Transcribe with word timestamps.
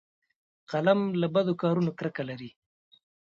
قلم 0.71 0.99
له 1.19 1.27
بدو 1.35 1.53
کارونو 1.61 1.91
کرکه 1.99 2.23
لري 2.29 2.49